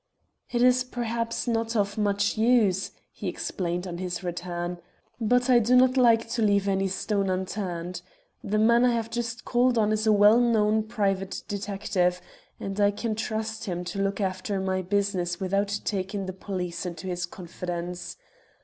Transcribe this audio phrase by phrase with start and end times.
[0.49, 4.79] "It is perhaps not of much use," he explained on his return,
[5.19, 8.01] "but I do not like to leave any stone unturned.
[8.43, 12.19] The man I have just called on is a well known private detective,
[12.59, 17.05] and I can trust him to look after my business without taking the police into
[17.05, 18.17] his confidence.